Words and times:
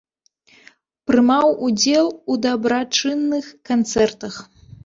Прымаў 1.11 1.47
удзел 1.69 2.09
у 2.31 2.39
дабрачынных 2.47 3.45
канцэртах. 3.73 4.43